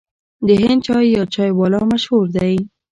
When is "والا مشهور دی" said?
1.59-2.53